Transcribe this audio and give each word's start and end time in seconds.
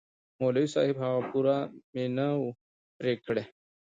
د 0.35 0.35
مولوي 0.39 0.67
صاحب 0.73 0.95
هغه 1.03 1.21
پور 1.29 1.45
مې 1.93 2.05
نه 2.17 2.27
و 2.39 2.43
پرې 2.97 3.13
كړى. 3.25 3.43